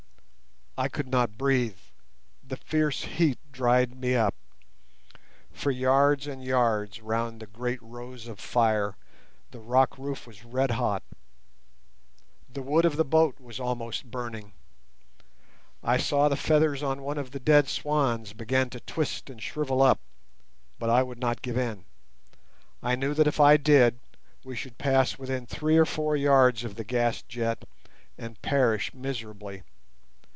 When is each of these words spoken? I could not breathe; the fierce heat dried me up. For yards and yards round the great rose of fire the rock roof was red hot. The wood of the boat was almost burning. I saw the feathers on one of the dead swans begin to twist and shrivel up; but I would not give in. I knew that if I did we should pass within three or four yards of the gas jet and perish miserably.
I 0.77 0.87
could 0.87 1.09
not 1.09 1.37
breathe; 1.37 1.77
the 2.41 2.55
fierce 2.57 3.03
heat 3.03 3.37
dried 3.51 3.93
me 3.99 4.15
up. 4.15 4.33
For 5.51 5.69
yards 5.69 6.25
and 6.27 6.43
yards 6.43 7.01
round 7.01 7.39
the 7.41 7.45
great 7.45 7.79
rose 7.83 8.25
of 8.27 8.39
fire 8.39 8.95
the 9.51 9.59
rock 9.59 9.97
roof 9.99 10.25
was 10.25 10.43
red 10.45 10.71
hot. 10.71 11.03
The 12.49 12.61
wood 12.63 12.85
of 12.85 12.95
the 12.95 13.05
boat 13.05 13.39
was 13.39 13.59
almost 13.59 14.09
burning. 14.09 14.53
I 15.83 15.97
saw 15.97 16.29
the 16.29 16.37
feathers 16.37 16.81
on 16.81 17.03
one 17.03 17.17
of 17.17 17.29
the 17.31 17.39
dead 17.39 17.67
swans 17.67 18.31
begin 18.33 18.69
to 18.71 18.79
twist 18.79 19.29
and 19.29 19.43
shrivel 19.43 19.81
up; 19.83 19.99
but 20.79 20.89
I 20.89 21.03
would 21.03 21.19
not 21.19 21.41
give 21.43 21.57
in. 21.57 21.83
I 22.81 22.95
knew 22.95 23.13
that 23.15 23.27
if 23.27 23.39
I 23.41 23.57
did 23.57 23.99
we 24.45 24.55
should 24.55 24.77
pass 24.79 25.19
within 25.19 25.45
three 25.45 25.77
or 25.77 25.85
four 25.85 26.15
yards 26.15 26.63
of 26.63 26.75
the 26.75 26.85
gas 26.85 27.21
jet 27.23 27.65
and 28.17 28.41
perish 28.41 28.93
miserably. 28.95 29.61